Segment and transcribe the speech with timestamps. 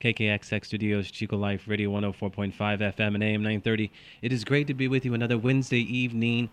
[0.00, 3.92] KKXX Studios, Chico Life Radio 104.5 FM and AM 930.
[4.22, 6.48] It is great to be with you another Wednesday evening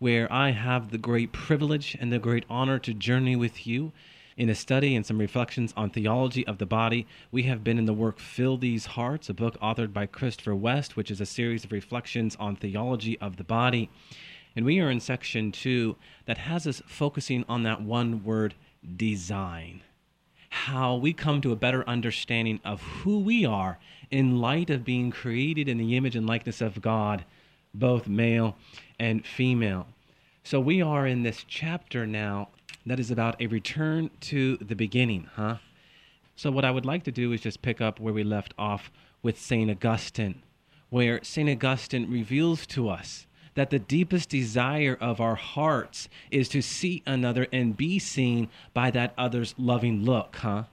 [0.00, 3.92] where I have the great privilege and the great honor to journey with you
[4.36, 7.06] in a study and some reflections on theology of the body.
[7.30, 10.96] We have been in the work Fill These Hearts, a book authored by Christopher West,
[10.96, 13.88] which is a series of reflections on theology of the body.
[14.56, 15.94] And we are in section two
[16.26, 18.56] that has us focusing on that one word,
[18.96, 19.82] design
[20.50, 23.78] how we come to a better understanding of who we are
[24.10, 27.24] in light of being created in the image and likeness of God,
[27.72, 28.56] both male
[28.98, 29.86] and female.
[30.42, 32.48] So we are in this chapter now
[32.84, 35.56] that is about a return to the beginning, huh?
[36.34, 38.90] So what I would like to do is just pick up where we left off
[39.22, 39.70] with St.
[39.70, 40.42] Augustine,
[40.88, 41.48] where St.
[41.48, 47.46] Augustine reveals to us that the deepest desire of our hearts is to see another
[47.52, 50.64] and be seen by that other's loving look, huh?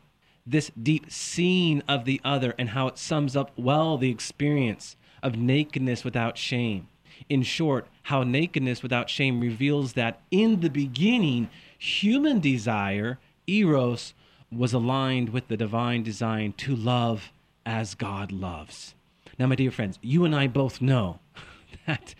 [0.45, 5.35] This deep seeing of the other and how it sums up well the experience of
[5.35, 6.87] nakedness without shame.
[7.29, 14.13] In short, how nakedness without shame reveals that in the beginning, human desire, eros,
[14.51, 17.31] was aligned with the divine design to love
[17.65, 18.95] as God loves.
[19.37, 21.19] Now, my dear friends, you and I both know
[21.85, 22.15] that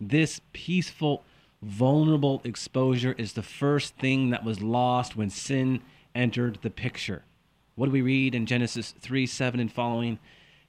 [0.00, 1.22] this peaceful,
[1.62, 5.82] vulnerable exposure is the first thing that was lost when sin
[6.14, 7.22] entered the picture.
[7.74, 10.18] What do we read in Genesis 3 7 and following?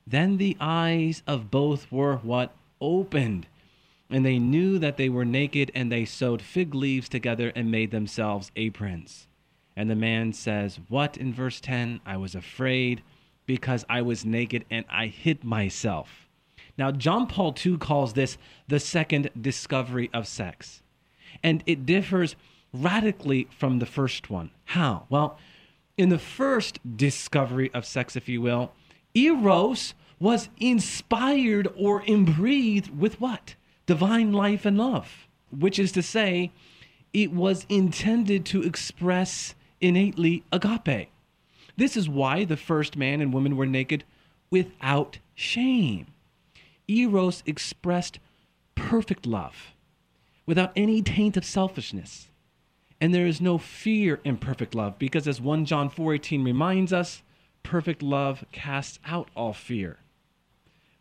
[0.05, 2.53] Then the eyes of both were what?
[2.79, 3.47] Opened.
[4.09, 7.91] And they knew that they were naked, and they sewed fig leaves together and made
[7.91, 9.27] themselves aprons.
[9.75, 12.01] And the man says, What in verse 10?
[12.06, 13.03] I was afraid
[13.45, 16.20] because I was naked and I hid myself.
[16.81, 20.81] Now, John Paul II calls this the second discovery of sex.
[21.44, 22.36] And it differs
[22.74, 24.50] radically from the first one.
[24.66, 25.06] How?
[25.08, 25.38] Well,
[25.96, 28.72] in the first discovery of sex, if you will,
[29.14, 33.53] Eros was inspired or imbreathed with what?
[33.86, 36.52] Divine life and love, which is to say,
[37.13, 41.12] it was intended to express innately agape.
[41.78, 44.03] This is why the first man and woman were naked
[44.50, 46.08] without shame.
[46.91, 48.19] Eros expressed
[48.75, 49.74] perfect love
[50.46, 52.29] without any taint of selfishness.
[53.00, 57.24] And there is no fear in perfect love because as 1 John 4:18 reminds us,
[57.63, 59.97] perfect love casts out all fear.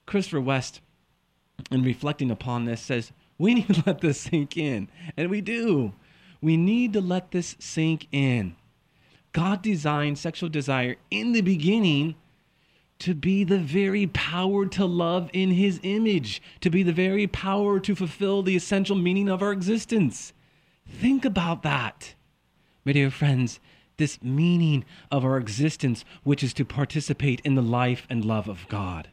[0.06, 0.81] Christopher West
[1.71, 4.89] in reflecting upon this says, we need to let this sink in.
[5.17, 5.93] And we do.
[6.41, 8.56] We need to let this sink in.
[9.33, 12.17] God designed sexual desire in the beginning
[13.00, 17.81] to be the very power to love in his image, to be the very power
[17.81, 20.33] to fulfill the essential meaning of our existence.
[20.88, 22.15] Think about that.
[22.84, 23.61] My dear friends,
[23.97, 28.66] this meaning of our existence, which is to participate in the life and love of
[28.69, 29.11] God.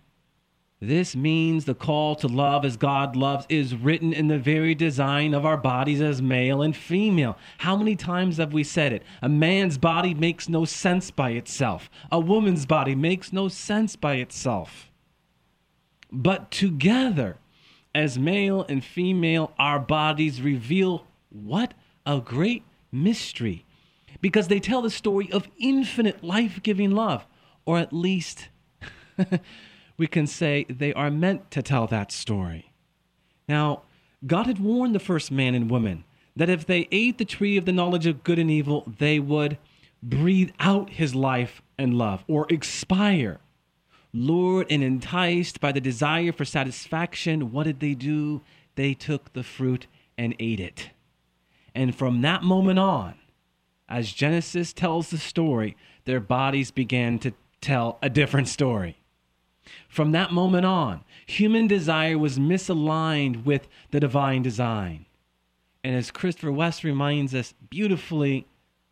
[0.79, 5.33] This means the call to love as God loves is written in the very design
[5.33, 7.35] of our bodies as male and female.
[7.57, 9.01] How many times have we said it?
[9.23, 14.15] A man's body makes no sense by itself, a woman's body makes no sense by
[14.15, 14.91] itself.
[16.11, 17.37] But together,
[17.95, 21.73] as male and female, our bodies reveal what
[22.05, 23.65] a great mystery
[24.21, 27.25] because they tell the story of infinite life giving love,
[27.65, 28.49] or at least.
[29.97, 32.71] we can say they are meant to tell that story.
[33.47, 33.83] Now,
[34.25, 36.03] God had warned the first man and woman
[36.35, 39.57] that if they ate the tree of the knowledge of good and evil, they would
[40.03, 43.39] breathe out his life and love or expire.
[44.13, 48.41] Lured and enticed by the desire for satisfaction, what did they do?
[48.75, 49.87] They took the fruit
[50.17, 50.91] and ate it.
[51.73, 53.15] And from that moment on,
[53.89, 55.75] as Genesis tells the story,
[56.05, 58.97] their bodies began to tell a different story.
[59.87, 65.05] From that moment on, human desire was misaligned with the divine design.
[65.83, 68.45] And as Christopher West reminds us beautifully,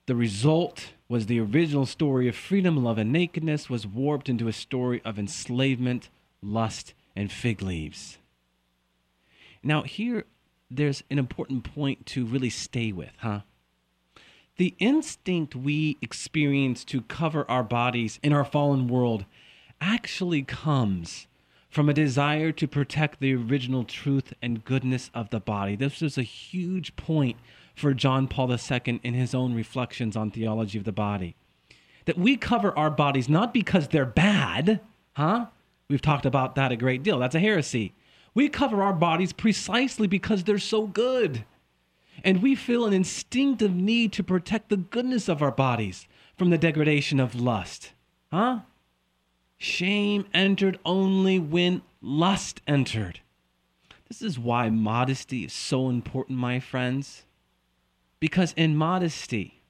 [0.05, 4.53] the result was the original story of freedom, love, and nakedness was warped into a
[4.53, 6.09] story of enslavement,
[6.41, 8.17] lust, and fig leaves.
[9.63, 10.25] Now, here,
[10.69, 13.41] there's an important point to really stay with, huh?
[14.57, 19.25] The instinct we experience to cover our bodies in our fallen world
[19.81, 21.27] actually comes
[21.69, 25.75] from a desire to protect the original truth and goodness of the body.
[25.75, 27.37] This was a huge point
[27.75, 31.35] for John Paul II in his own reflections on theology of the body.
[32.05, 34.79] That we cover our bodies not because they're bad,
[35.13, 35.47] huh?
[35.89, 37.19] We've talked about that a great deal.
[37.19, 37.93] That's a heresy.
[38.33, 41.45] We cover our bodies precisely because they're so good.
[42.23, 46.07] And we feel an instinctive need to protect the goodness of our bodies
[46.37, 47.91] from the degradation of lust.
[48.31, 48.59] Huh?
[49.57, 53.21] Shame entered only when lust entered.
[54.07, 57.23] This is why modesty is so important, my friends.
[58.19, 59.61] Because in modesty,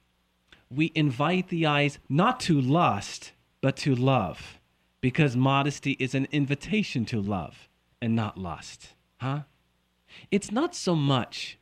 [0.70, 4.58] we invite the eyes not to lust, but to love.
[5.00, 7.68] Because modesty is an invitation to love
[8.00, 8.94] and not lust.
[9.18, 9.42] Huh?
[10.30, 11.58] It's not so much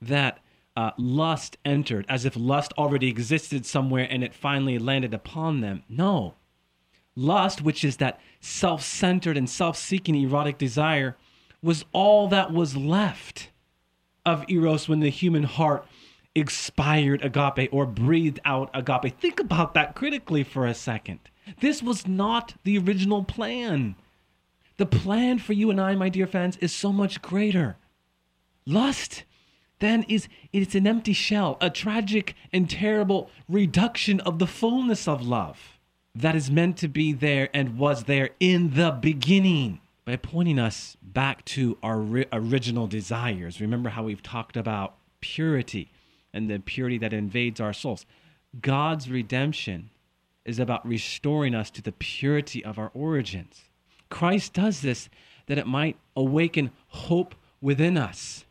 [0.00, 0.40] that
[0.76, 5.82] uh, lust entered as if lust already existed somewhere and it finally landed upon them.
[5.88, 6.34] No.
[7.18, 11.16] Lust, which is that self centered and self seeking erotic desire,
[11.60, 13.50] was all that was left
[14.24, 15.84] of Eros when the human heart
[16.36, 19.18] expired agape or breathed out agape.
[19.18, 21.18] Think about that critically for a second.
[21.60, 23.96] This was not the original plan.
[24.76, 27.78] The plan for you and I, my dear fans, is so much greater.
[28.64, 29.24] Lust
[29.80, 35.26] then is it's an empty shell, a tragic and terrible reduction of the fullness of
[35.26, 35.77] love
[36.22, 40.96] that is meant to be there and was there in the beginning by pointing us
[41.00, 43.60] back to our ri- original desires.
[43.60, 45.92] Remember how we've talked about purity
[46.32, 48.04] and the purity that invades our souls.
[48.60, 49.90] God's redemption
[50.44, 53.62] is about restoring us to the purity of our origins.
[54.08, 55.08] Christ does this
[55.46, 58.44] that it might awaken hope within us.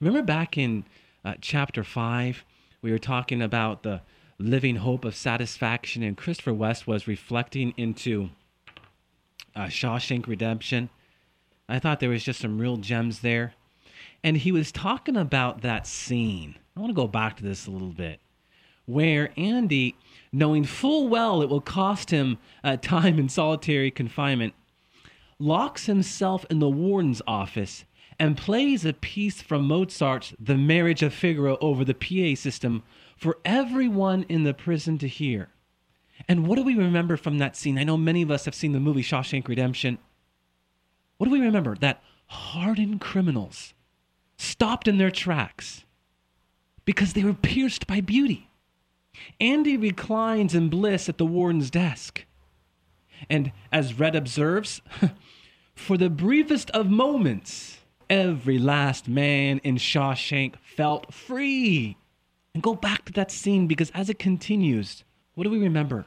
[0.00, 0.84] Remember back in
[1.24, 2.44] uh, chapter 5,
[2.80, 4.00] we were talking about the
[4.42, 8.30] living hope of satisfaction, and Christopher West was reflecting into
[9.54, 10.90] uh, Shawshank Redemption.
[11.68, 13.54] I thought there was just some real gems there.
[14.24, 16.56] And he was talking about that scene.
[16.76, 18.20] I want to go back to this a little bit,
[18.86, 19.96] where Andy,
[20.32, 24.54] knowing full well it will cost him uh, time in solitary confinement,
[25.38, 27.84] locks himself in the warden's office
[28.18, 32.84] and plays a piece from Mozart's The Marriage of Figaro over the PA system
[33.22, 35.48] for everyone in the prison to hear.
[36.26, 37.78] And what do we remember from that scene?
[37.78, 39.98] I know many of us have seen the movie Shawshank Redemption.
[41.18, 41.76] What do we remember?
[41.76, 43.74] That hardened criminals
[44.36, 45.84] stopped in their tracks
[46.84, 48.50] because they were pierced by beauty.
[49.40, 52.24] Andy reclines in bliss at the warden's desk.
[53.30, 54.82] And as Red observes,
[55.76, 57.78] for the briefest of moments,
[58.10, 61.98] every last man in Shawshank felt free
[62.54, 65.04] and go back to that scene because as it continues,
[65.34, 66.06] what do we remember?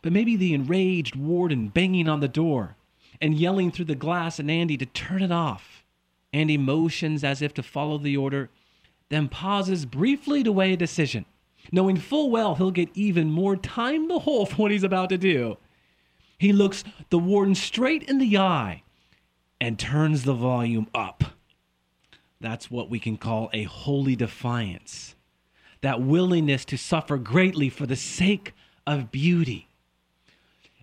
[0.00, 2.76] But maybe the enraged warden banging on the door
[3.20, 5.84] and yelling through the glass at Andy to turn it off.
[6.32, 8.48] Andy motions as if to follow the order,
[9.10, 11.24] then pauses briefly to weigh a decision,
[11.70, 15.18] knowing full well he'll get even more time the hole for what he's about to
[15.18, 15.58] do.
[16.38, 18.82] He looks the warden straight in the eye
[19.60, 21.22] and turns the volume up.
[22.40, 25.14] That's what we can call a holy defiance
[25.82, 28.54] that willingness to suffer greatly for the sake
[28.86, 29.68] of beauty.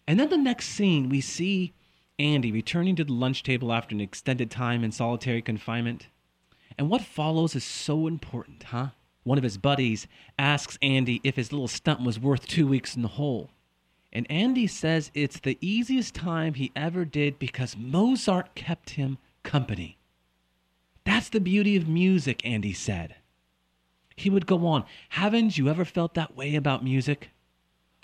[0.07, 1.73] And then the next scene, we see
[2.17, 6.07] Andy returning to the lunch table after an extended time in solitary confinement.
[6.77, 8.89] And what follows is so important, huh?
[9.23, 10.07] One of his buddies
[10.37, 13.49] asks Andy if his little stunt was worth two weeks in the hole.
[14.11, 19.97] And Andy says it's the easiest time he ever did because Mozart kept him company.
[21.05, 23.15] That's the beauty of music, Andy said.
[24.19, 24.83] He would go on.
[25.09, 27.29] Haven't you ever felt that way about music?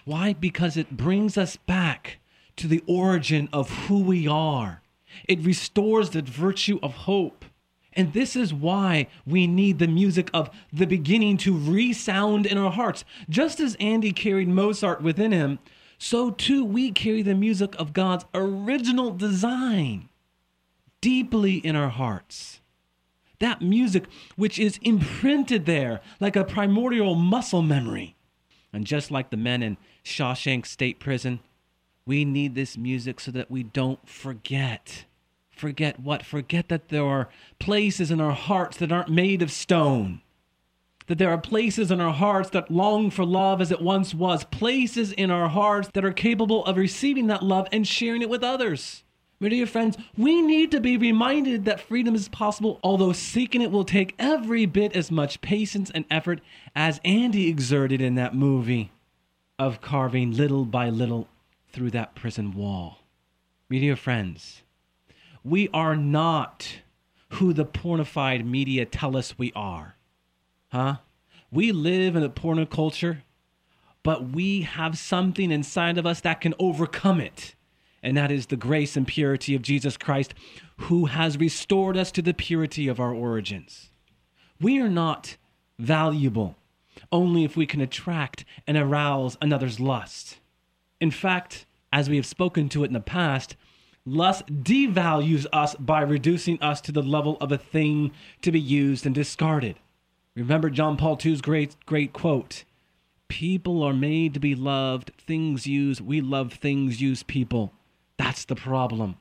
[0.05, 0.31] Why?
[0.31, 2.19] Because it brings us back
[2.55, 4.81] to the origin of who we are.
[5.27, 7.43] It restores the virtue of hope.
[7.91, 12.71] And this is why we need the music of the beginning to resound in our
[12.71, 13.03] hearts.
[13.27, 15.59] Just as Andy carried Mozart within him,
[15.97, 20.07] so too we carry the music of God's original design
[21.01, 22.61] deeply in our hearts.
[23.39, 28.15] That music, which is imprinted there like a primordial muscle memory.
[28.71, 31.39] And just like the men in Shawshank State Prison,
[32.05, 35.05] we need this music so that we don't forget.
[35.49, 36.25] Forget what?
[36.25, 40.21] Forget that there are places in our hearts that aren't made of stone.
[41.07, 44.43] That there are places in our hearts that long for love as it once was.
[44.43, 48.43] Places in our hearts that are capable of receiving that love and sharing it with
[48.43, 49.04] others.
[49.49, 53.85] Dear friends, we need to be reminded that freedom is possible, although seeking it will
[53.85, 56.41] take every bit as much patience and effort
[56.75, 58.91] as Andy exerted in that movie
[59.59, 61.27] of carving little by little
[61.71, 62.99] through that prison wall.
[63.69, 64.63] My dear friends,
[65.43, 66.79] we are not
[67.29, 69.95] who the pornified media tell us we are.
[70.69, 70.97] Huh?
[71.51, 73.23] We live in a porno culture,
[74.03, 77.54] but we have something inside of us that can overcome it.
[78.05, 80.35] And that is the grace and purity of Jesus Christ,
[80.77, 83.89] who has restored us to the purity of our origins.
[84.61, 85.37] We are not
[85.79, 86.55] valuable
[87.11, 90.37] only if we can attract and arouse another's lust.
[91.01, 93.55] In fact, as we have spoken to it in the past,
[94.05, 98.11] lust devalues us by reducing us to the level of a thing
[98.43, 99.79] to be used and discarded.
[100.35, 102.65] Remember John Paul II's great great quote.
[103.29, 107.73] People are made to be loved, things use, we love things use people.
[108.17, 109.17] That's the problem.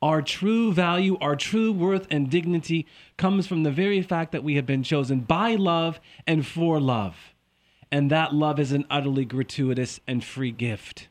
[0.00, 4.54] Our true value, our true worth and dignity comes from the very fact that we
[4.54, 7.34] have been chosen by love and for love.
[7.90, 11.08] And that love is an utterly gratuitous and free gift.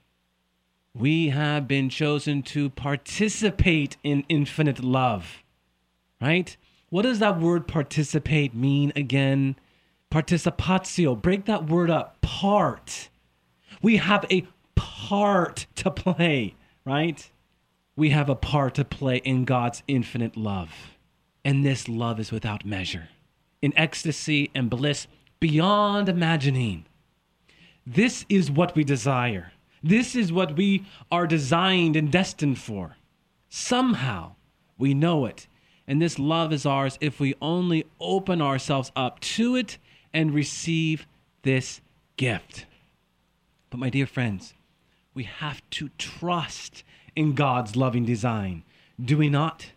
[0.94, 5.44] We have been chosen to participate in infinite love.
[6.22, 6.56] Right?
[6.90, 9.58] What does that word participate mean again?
[10.12, 11.22] Participatio.
[11.22, 12.22] Break that word up.
[12.22, 13.10] Part.
[13.82, 14.48] We have a
[15.10, 17.32] part to play, right?
[17.98, 20.70] we have a part to play in God's infinite love.
[21.44, 23.10] And this love is without measure,
[23.62, 25.08] in ecstasy and bliss
[25.40, 26.86] beyond imagining.
[27.86, 29.52] This is what we desire.
[29.82, 32.98] This is what we are designed and destined for.
[33.50, 34.36] Somehow
[34.78, 35.48] we know it.
[35.88, 39.78] And this love is ours if we only open ourselves up to it
[40.14, 41.08] and receive
[41.44, 41.82] this
[42.18, 42.66] gift.
[43.70, 44.54] But, my dear friends,
[45.18, 46.84] we have to trust
[47.16, 48.64] in God's loving design.
[49.04, 49.72] Do we not?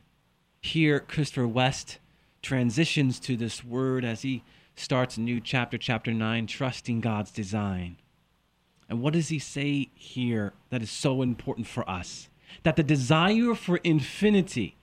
[0.61, 1.99] Here, Christopher West
[2.42, 4.44] transitions to this word as he
[4.76, 7.97] starts a new chapter, chapter 9, trusting God's design.
[8.87, 12.28] And what does he say here that is so important for us?
[12.62, 14.76] That the desire for infinity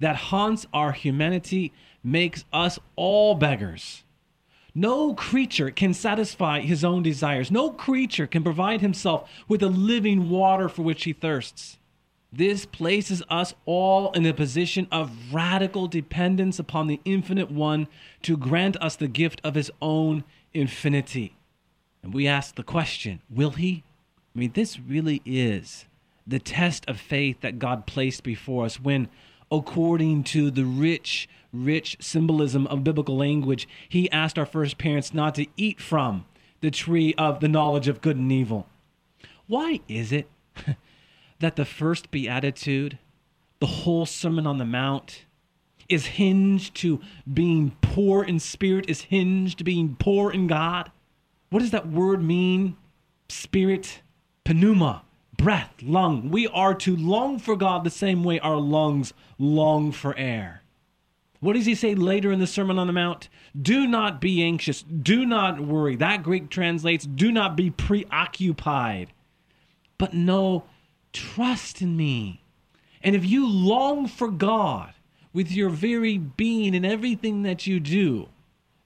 [0.00, 4.02] that haunts our humanity makes us all beggars.
[4.74, 7.50] No creature can satisfy his own desires.
[7.50, 11.78] No creature can provide himself with the living water for which he thirsts.
[12.32, 17.88] This places us all in a position of radical dependence upon the infinite one
[18.22, 20.24] to grant us the gift of his own
[20.54, 21.36] infinity.
[22.02, 23.84] And we ask the question will he?
[24.34, 25.84] I mean, this really is
[26.26, 29.08] the test of faith that God placed before us when,
[29.52, 35.34] according to the rich, rich symbolism of biblical language, he asked our first parents not
[35.34, 36.24] to eat from
[36.62, 38.66] the tree of the knowledge of good and evil.
[39.46, 40.28] Why is it?
[41.40, 42.98] that the first beatitude,
[43.60, 45.26] the whole Sermon on the Mount,
[45.88, 47.00] is hinged to
[47.32, 50.90] being poor in spirit, is hinged to being poor in God?
[51.50, 52.76] What does that word mean?
[53.28, 54.00] Spirit,
[54.46, 55.02] pneuma,
[55.36, 56.30] breath, lung.
[56.30, 60.62] We are to long for God the same way our lungs long for air.
[61.40, 63.28] What does he say later in the Sermon on the Mount?
[63.60, 64.82] Do not be anxious.
[64.82, 65.96] Do not worry.
[65.96, 69.12] That Greek translates, do not be preoccupied.
[69.98, 70.64] But know
[71.12, 72.42] Trust in me.
[73.02, 74.94] And if you long for God
[75.32, 78.28] with your very being and everything that you do,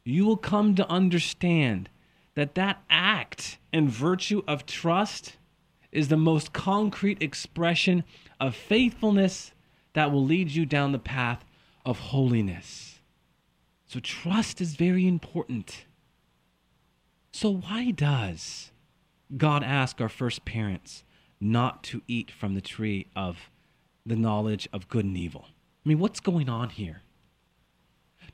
[0.05, 1.89] you will come to understand
[2.35, 5.37] that that act and virtue of trust
[5.97, 8.05] is the most concrete expression
[8.39, 9.53] of faithfulness
[9.95, 11.45] that will lead you down the path
[11.85, 13.01] of holiness.
[13.87, 15.87] So, trust is very important.
[17.33, 18.71] So, why does
[19.37, 21.05] God ask our first parents
[21.41, 23.51] not to eat from the tree of
[24.05, 25.47] the knowledge of good and evil.
[25.85, 27.03] I mean, what's going on here?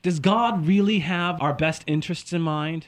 [0.01, 2.87] Does God really have our best interests in mind?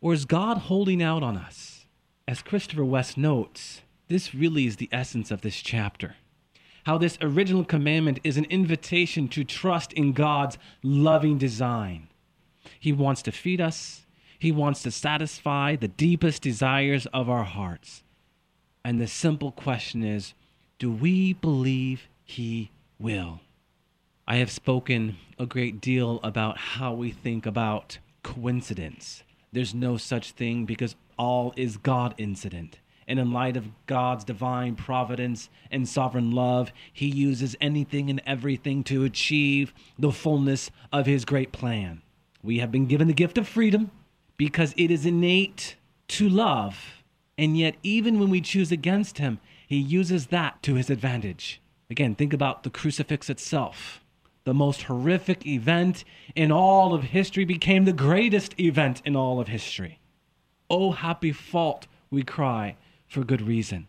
[0.00, 1.86] Or is God holding out on us?
[2.26, 6.16] As Christopher West notes, this really is the essence of this chapter.
[6.84, 12.08] How this original commandment is an invitation to trust in God's loving design.
[12.80, 14.04] He wants to feed us,
[14.36, 18.02] He wants to satisfy the deepest desires of our hearts.
[18.84, 20.34] And the simple question is
[20.80, 23.40] do we believe he will?
[24.26, 29.22] I have spoken a great deal about how we think about coincidence.
[29.52, 32.79] There's no such thing because all is God incident.
[33.10, 38.82] And in light of God's divine providence and sovereign love, he uses anything and everything
[38.84, 42.00] to achieve the fullness of his great plan.
[42.42, 43.90] We have been given the gift of freedom
[44.38, 45.76] because it is innate
[46.08, 47.00] to love
[47.40, 51.62] and yet, even when we choose against him, he uses that to his advantage.
[51.88, 54.04] Again, think about the crucifix itself.
[54.44, 56.04] The most horrific event
[56.36, 60.00] in all of history became the greatest event in all of history.
[60.68, 62.76] Oh, happy fault, we cry,
[63.10, 63.88] for good reason.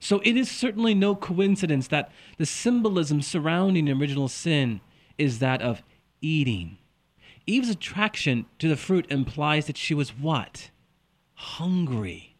[0.00, 4.80] So it is certainly no coincidence that the symbolism surrounding original sin
[5.16, 5.82] is that of
[6.20, 6.78] eating.
[7.46, 10.70] Eve's attraction to the fruit implies that she was what?
[11.34, 12.36] Hungry,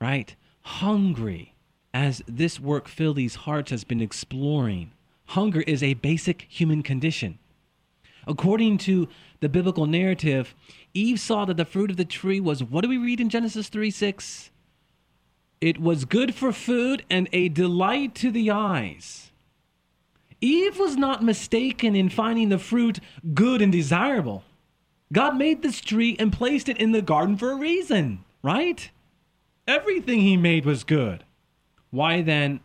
[0.00, 0.34] right?
[0.62, 1.54] Hungry.
[1.92, 4.92] As this work, Fill These Hearts, has been exploring,
[5.26, 7.38] hunger is a basic human condition.
[8.26, 9.08] According to
[9.40, 10.54] the biblical narrative,
[10.94, 13.68] Eve saw that the fruit of the tree was, what do we read in Genesis
[13.68, 14.49] 3 6?
[15.60, 19.30] It was good for food and a delight to the eyes.
[20.40, 23.00] Eve was not mistaken in finding the fruit
[23.34, 24.42] good and desirable.
[25.12, 28.90] God made this tree and placed it in the garden for a reason, right?
[29.66, 31.24] Everything he made was good.
[31.90, 32.60] Why then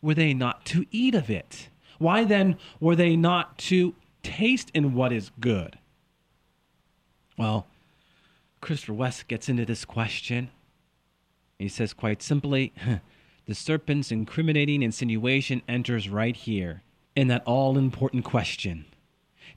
[0.00, 1.68] were they not to eat of it?
[1.98, 5.78] Why then were they not to taste in what is good?
[7.36, 7.66] Well,
[8.60, 10.50] Christopher West gets into this question.
[11.58, 12.72] He says quite simply
[13.46, 16.82] the serpent's incriminating insinuation enters right here
[17.14, 18.84] in that all important question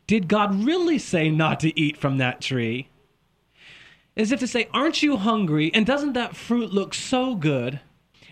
[0.08, 2.90] Did God really say not to eat from that tree?
[4.16, 5.72] As if to say, Aren't you hungry?
[5.74, 7.80] And doesn't that fruit look so good?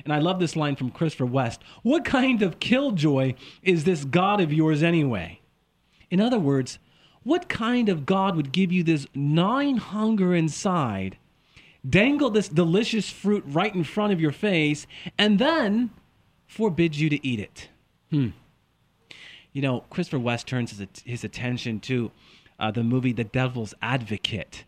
[0.04, 4.40] And I love this line from Christopher West What kind of killjoy is this God
[4.40, 5.42] of yours anyway?
[6.10, 6.80] In other words,
[7.24, 11.18] what kind of God would give you this gnawing hunger inside,
[11.88, 15.92] dangle this delicious fruit right in front of your face, and then
[16.48, 17.70] forbid you to eat it?
[18.10, 18.30] Hmm.
[19.54, 22.12] You know, Christopher West turns his, his attention to
[22.60, 24.66] uh, the movie The Devil's Advocate,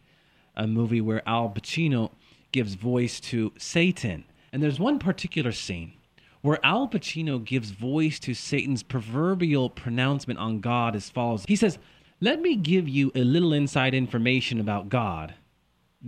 [0.55, 2.11] a movie where Al Pacino
[2.51, 4.25] gives voice to Satan.
[4.51, 5.93] And there's one particular scene
[6.41, 11.77] where Al Pacino gives voice to Satan's proverbial pronouncement on God as follows He says,
[12.21, 15.35] let me give you a little inside information about God.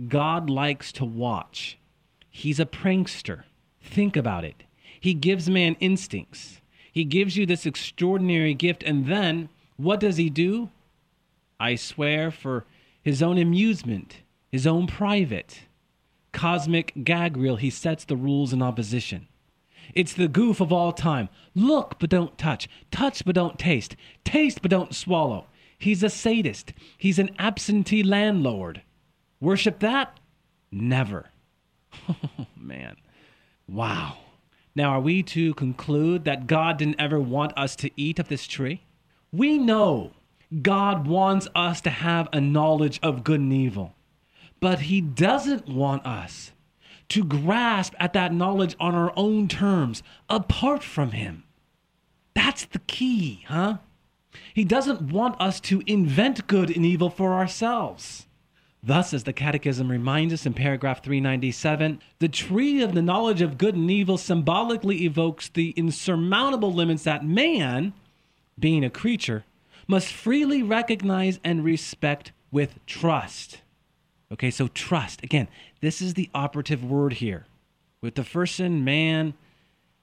[0.08, 1.78] God likes to watch.
[2.30, 3.44] He's a prankster.
[3.82, 4.64] Think about it.
[5.00, 6.60] He gives man instincts.
[6.92, 10.70] He gives you this extraordinary gift, and then what does he do?
[11.58, 12.64] I swear, for
[13.02, 14.18] his own amusement,
[14.50, 15.62] his own private,
[16.32, 19.28] cosmic gag reel, he sets the rules in opposition.
[19.94, 21.28] It's the goof of all time.
[21.54, 22.68] Look, but don't touch.
[22.90, 23.96] Touch, but don't taste.
[24.24, 25.46] Taste, but don't swallow.
[25.78, 26.72] He's a sadist.
[26.96, 28.82] He's an absentee landlord.
[29.42, 30.18] Worship that?
[30.70, 31.26] Never.
[32.08, 32.96] Oh, man.
[33.68, 34.18] Wow.
[34.74, 38.46] Now, are we to conclude that God didn't ever want us to eat of this
[38.46, 38.84] tree?
[39.32, 40.12] We know
[40.62, 43.94] God wants us to have a knowledge of good and evil,
[44.60, 46.52] but He doesn't want us
[47.10, 51.42] to grasp at that knowledge on our own terms, apart from Him.
[52.34, 53.78] That's the key, huh?
[54.54, 58.26] He doesn't want us to invent good and evil for ourselves.
[58.84, 63.56] Thus, as the Catechism reminds us in paragraph 397, the tree of the knowledge of
[63.56, 67.92] good and evil symbolically evokes the insurmountable limits that man,
[68.58, 69.44] being a creature,
[69.86, 73.60] must freely recognize and respect with trust.
[74.32, 75.22] Okay, so trust.
[75.22, 75.46] Again,
[75.80, 77.46] this is the operative word here.
[78.00, 79.34] With the first sin, man,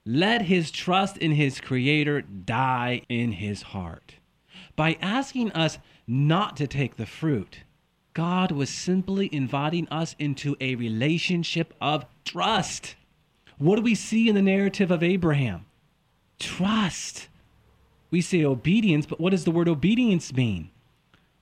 [0.05, 4.15] let his trust in his Creator die in his heart.
[4.77, 7.59] By asking us not to take the fruit,
[8.13, 12.95] God was simply inviting us into a relationship of trust.
[13.57, 15.65] What do we see in the narrative of Abraham?
[16.39, 17.27] Trust.
[18.11, 20.71] We say obedience, but what does the word obedience mean?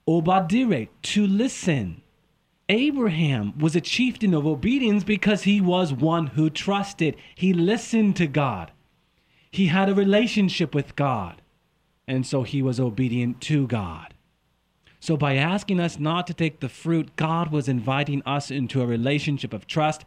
[0.08, 2.02] Obadire, to listen.
[2.70, 7.16] Abraham was a chieftain of obedience because he was one who trusted.
[7.36, 8.72] He listened to God.
[9.50, 11.42] He had a relationship with God
[12.08, 14.14] and so he was obedient to God.
[15.00, 18.88] So, by asking us not to take the fruit, God was inviting us into a
[18.88, 20.06] relationship of trust.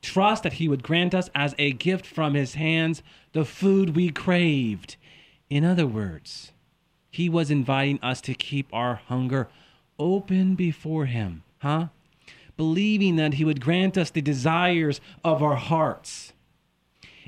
[0.00, 4.10] Trust that He would grant us as a gift from His hands the food we
[4.10, 4.96] craved.
[5.50, 6.52] In other words,
[7.10, 9.48] He was inviting us to keep our hunger
[9.98, 11.88] open before Him, huh?
[12.56, 16.32] Believing that He would grant us the desires of our hearts.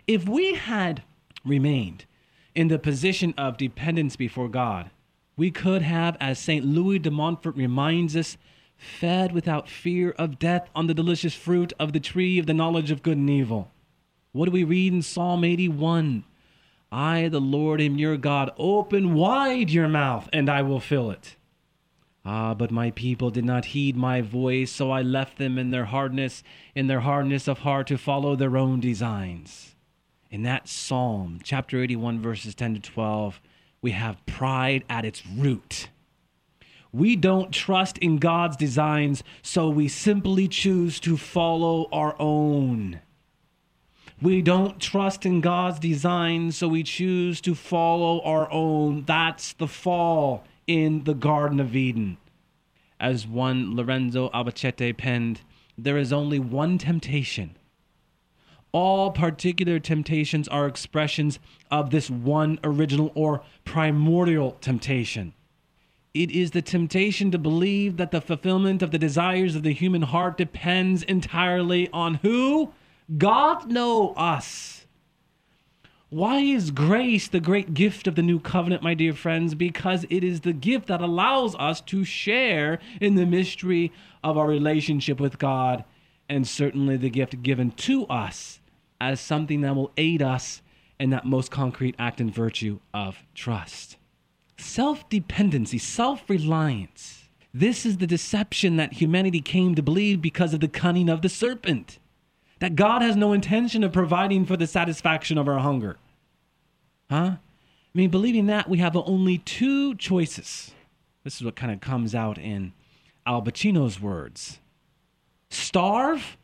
[0.06, 1.02] If we had
[1.44, 2.04] remained
[2.54, 4.90] in the position of dependence before God.
[5.36, 6.64] We could have, as St.
[6.64, 8.36] Louis de Montfort reminds us,
[8.76, 12.90] fed without fear of death on the delicious fruit of the tree of the knowledge
[12.90, 13.70] of good and evil.
[14.32, 16.24] What do we read in Psalm 81?
[16.92, 18.50] I, the Lord, am your God.
[18.58, 21.36] Open wide your mouth, and I will fill it.
[22.24, 25.86] Ah, but my people did not heed my voice, so I left them in their
[25.86, 26.42] hardness,
[26.74, 29.70] in their hardness of heart, to follow their own designs
[30.30, 33.40] in that psalm, chapter 81, verses 10 to 12,
[33.82, 35.88] we have pride at its root.
[36.92, 43.00] We don't trust in God's designs, so we simply choose to follow our own.
[44.20, 49.04] We don't trust in God's design, so we choose to follow our own.
[49.06, 52.18] That's the fall in the Garden of Eden.
[52.98, 55.40] As one Lorenzo Albacete penned,
[55.78, 57.56] there is only one temptation.
[58.72, 65.34] All particular temptations are expressions of this one original or primordial temptation.
[66.14, 70.02] It is the temptation to believe that the fulfillment of the desires of the human
[70.02, 72.72] heart depends entirely on who?
[73.16, 73.70] God?
[73.70, 74.86] know us.
[76.08, 79.54] Why is grace the great gift of the new covenant, my dear friends?
[79.54, 83.92] Because it is the gift that allows us to share in the mystery
[84.24, 85.84] of our relationship with God,
[86.28, 88.59] and certainly the gift given to us
[89.00, 90.62] as something that will aid us
[90.98, 93.96] in that most concrete act and virtue of trust
[94.60, 97.28] self dependency, self reliance.
[97.52, 101.28] This is the deception that humanity came to believe because of the cunning of the
[101.28, 101.98] serpent.
[102.60, 105.96] That God has no intention of providing for the satisfaction of our hunger.
[107.08, 107.36] Huh?
[107.36, 107.38] I
[107.94, 110.72] mean, believing that, we have only two choices.
[111.24, 112.72] This is what kind of comes out in
[113.26, 114.60] Al Pacino's words
[115.52, 116.36] starve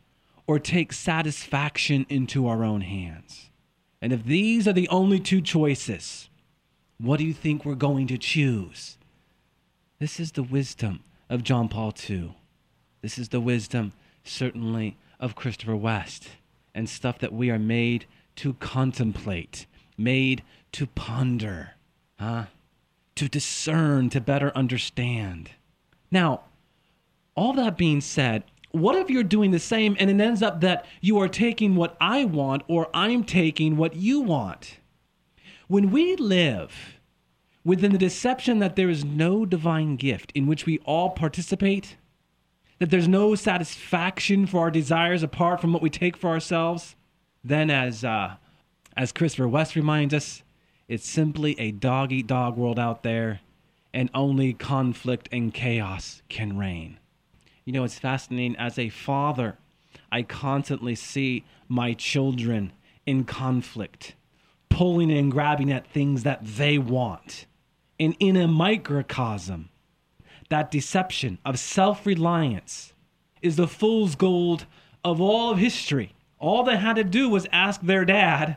[0.47, 3.49] or take satisfaction into our own hands.
[4.01, 6.29] And if these are the only two choices,
[6.97, 8.97] what do you think we're going to choose?
[9.99, 12.35] This is the wisdom of John Paul II.
[13.01, 16.29] This is the wisdom, certainly, of Christopher West
[16.73, 18.05] and stuff that we are made
[18.37, 19.65] to contemplate,
[19.97, 21.71] made to ponder,
[22.19, 22.45] huh?
[23.15, 25.49] To discern, to better understand.
[26.11, 26.41] Now,
[27.35, 28.43] all that being said,
[28.81, 31.95] what if you're doing the same and it ends up that you are taking what
[32.01, 34.79] I want or I'm taking what you want?
[35.67, 36.99] When we live
[37.63, 41.97] within the deception that there is no divine gift in which we all participate,
[42.79, 46.95] that there's no satisfaction for our desires apart from what we take for ourselves,
[47.43, 48.35] then as uh,
[48.95, 50.43] as Christopher West reminds us,
[50.87, 53.41] it's simply a dog eat dog world out there,
[53.93, 56.97] and only conflict and chaos can reign.
[57.67, 58.55] You know, it's fascinating.
[58.55, 59.57] As a father,
[60.09, 62.71] I constantly see my children
[63.05, 64.15] in conflict
[64.69, 67.45] pulling and grabbing at things that they want.
[67.99, 69.67] And in a microcosm,
[70.47, 72.93] that deception of self reliance
[73.41, 74.65] is the fool's gold
[75.03, 76.13] of all of history.
[76.39, 78.55] All they had to do was ask their dad,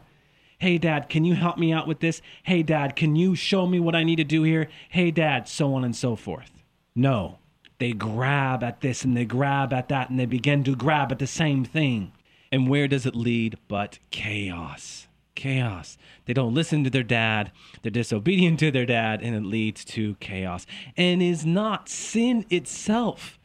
[0.56, 2.22] Hey, dad, can you help me out with this?
[2.44, 4.68] Hey, dad, can you show me what I need to do here?
[4.88, 6.52] Hey, dad, so on and so forth.
[6.94, 7.39] No,
[7.80, 11.18] they grab at this and they grab at that and they begin to grab at
[11.18, 12.12] the same thing.
[12.52, 15.08] And where does it lead but chaos?
[15.40, 15.96] chaos.
[16.26, 17.50] They don't listen to their dad,
[17.82, 20.66] they're disobedient to their dad, and it leads to chaos.
[20.98, 23.38] And is not sin itself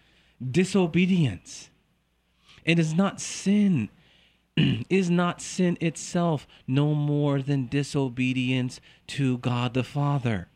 [0.51, 1.69] disobedience?
[2.65, 3.89] It is not sin.
[4.89, 10.49] is not sin itself no more than disobedience to God the Father?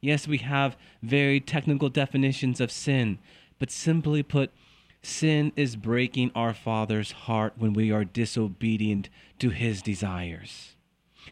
[0.00, 3.18] Yes, we have very technical definitions of sin,
[3.58, 4.52] but simply put,
[5.02, 9.08] Sin is breaking our Father's heart when we are disobedient
[9.38, 10.74] to his desires.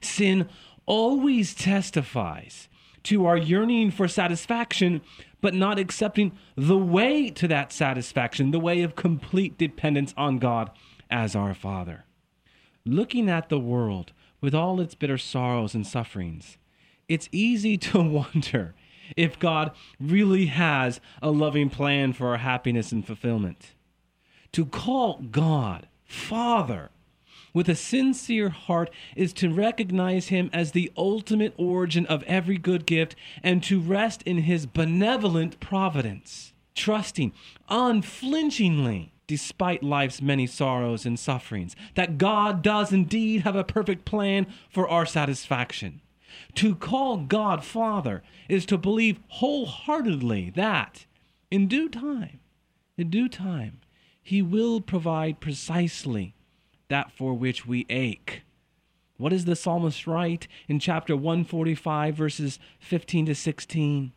[0.01, 0.49] Sin
[0.87, 2.69] always testifies
[3.03, 5.01] to our yearning for satisfaction,
[5.41, 10.71] but not accepting the way to that satisfaction, the way of complete dependence on God
[11.11, 12.05] as our Father.
[12.85, 16.57] Looking at the world with all its bitter sorrows and sufferings,
[17.09, 18.75] it's easy to wonder
[19.17, 23.75] if God really has a loving plan for our happiness and fulfillment.
[24.53, 26.91] To call God Father
[27.53, 32.85] with a sincere heart is to recognize Him as the ultimate origin of every good
[32.85, 37.33] gift and to rest in His benevolent providence, trusting
[37.69, 44.47] unflinchingly despite life's many sorrows and sufferings, that God does indeed have a perfect plan
[44.69, 46.01] for our satisfaction.
[46.57, 51.07] To call God Father is to believe wholeheartedly that
[51.51, 52.41] in due time,
[52.97, 53.81] in due time,
[54.23, 56.35] He will provide precisely
[56.89, 58.43] that for which we ache.
[59.17, 64.13] What does the psalmist write in chapter 145, verses 15 to 16?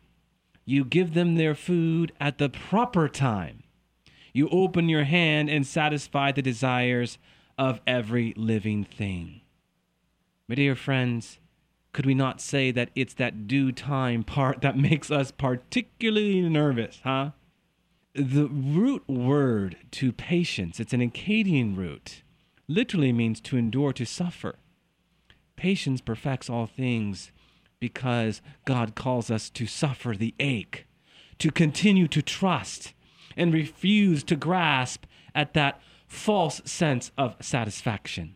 [0.64, 3.62] You give them their food at the proper time.
[4.32, 7.18] You open your hand and satisfy the desires
[7.58, 9.40] of every living thing.
[10.46, 11.39] My dear friends,
[11.92, 17.00] could we not say that it's that due time part that makes us particularly nervous,
[17.02, 17.30] huh?
[18.14, 22.22] The root word to patience, it's an Akkadian root,
[22.66, 24.56] literally means to endure, to suffer.
[25.56, 27.30] Patience perfects all things
[27.78, 30.86] because God calls us to suffer the ache,
[31.38, 32.94] to continue to trust,
[33.36, 38.34] and refuse to grasp at that false sense of satisfaction.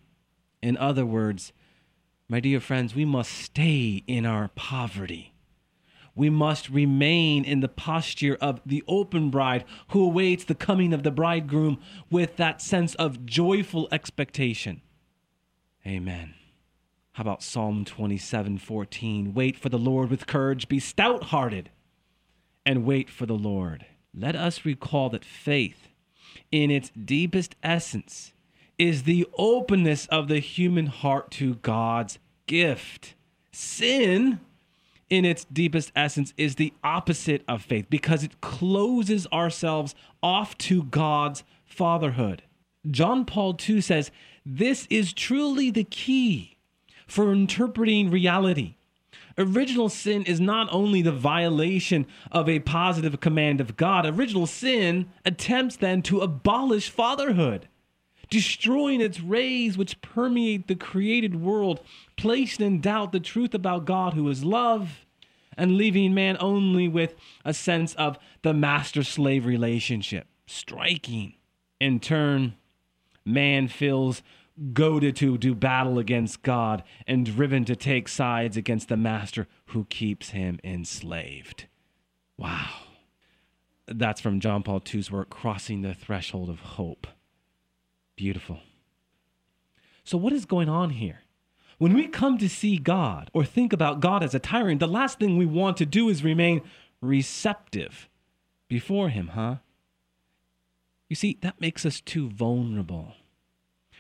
[0.62, 1.53] In other words,
[2.29, 5.35] my dear friends, we must stay in our poverty.
[6.15, 11.03] We must remain in the posture of the open bride who awaits the coming of
[11.03, 14.81] the bridegroom with that sense of joyful expectation.
[15.87, 16.35] Amen.
[17.13, 19.35] How about Psalm 27 14?
[19.35, 21.71] Wait for the Lord with courage, be stout hearted,
[22.65, 23.87] and wait for the Lord.
[24.15, 25.89] Let us recall that faith,
[26.51, 28.34] in its deepest essence,
[28.79, 33.15] is the openness of the human heart to God's gift.
[33.53, 34.41] Sin,
[35.09, 40.83] in its deepest essence, is the opposite of faith because it closes ourselves off to
[40.85, 42.43] God's fatherhood.
[42.91, 44.11] John Paul II says,
[44.45, 46.57] This is truly the key
[47.07, 48.77] for interpreting reality.
[49.37, 55.11] Original sin is not only the violation of a positive command of God, original sin
[55.25, 57.69] attempts then to abolish fatherhood,
[58.31, 61.81] destroying its rays which permeate the created world,
[62.17, 65.05] placing in doubt the truth about God who is love,
[65.57, 70.27] and leaving man only with a sense of the master slave relationship.
[70.47, 71.35] Striking.
[71.81, 72.55] In turn,
[73.25, 74.23] man feels
[74.73, 79.85] goaded to do battle against God and driven to take sides against the master who
[79.87, 81.67] keeps him enslaved.
[82.37, 82.71] Wow.
[83.87, 87.07] That's from John Paul II's work, Crossing the Threshold of Hope.
[88.16, 88.61] Beautiful.
[90.05, 91.20] So, what is going on here?
[91.79, 95.18] When we come to see God or think about God as a tyrant, the last
[95.18, 96.62] thing we want to do is remain
[97.00, 98.09] receptive
[98.68, 99.57] before Him, huh?
[101.09, 103.14] You see, that makes us too vulnerable.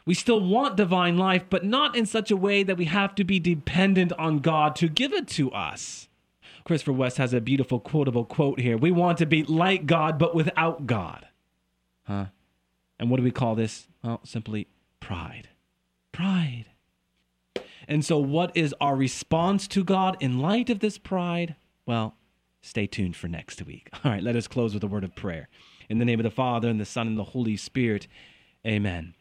[0.06, 3.24] We still want divine life, but not in such a way that we have to
[3.24, 6.08] be dependent on God to give it to us.
[6.64, 8.76] Christopher West has a beautiful quotable quote here.
[8.76, 11.26] We want to be like God, but without God.
[12.04, 12.26] Huh?
[12.98, 13.88] And what do we call this?
[14.04, 14.68] Well, simply
[15.00, 15.48] pride.
[16.12, 16.66] Pride.
[17.88, 21.56] And so, what is our response to God in light of this pride?
[21.86, 22.14] Well,
[22.60, 23.88] stay tuned for next week.
[24.04, 25.48] All right, let us close with a word of prayer.
[25.88, 28.06] In the name of the Father, and the Son, and the Holy Spirit,
[28.66, 29.14] amen.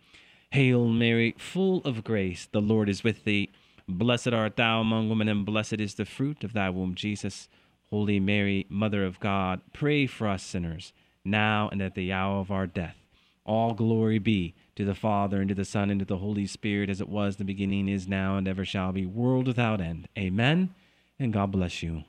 [0.52, 3.50] Hail Mary, full of grace, the Lord is with thee.
[3.88, 7.48] Blessed art thou among women, and blessed is the fruit of thy womb, Jesus.
[7.90, 10.94] Holy Mary, Mother of God, pray for us sinners,
[11.24, 13.03] now and at the hour of our death.
[13.46, 16.90] All glory be to the Father, and to the Son, and to the Holy Spirit,
[16.90, 20.08] as it was in the beginning, is now, and ever shall be, world without end.
[20.18, 20.74] Amen.
[21.20, 22.04] And God bless you.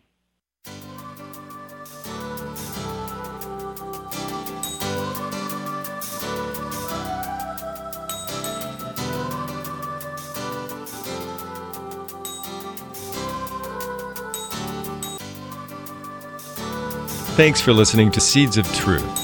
[17.36, 19.23] Thanks for listening to Seeds of Truth,